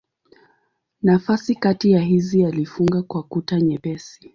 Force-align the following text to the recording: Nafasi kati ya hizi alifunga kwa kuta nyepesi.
Nafasi 1.03 1.55
kati 1.55 1.91
ya 1.91 2.01
hizi 2.01 2.45
alifunga 2.45 3.01
kwa 3.01 3.23
kuta 3.23 3.61
nyepesi. 3.61 4.29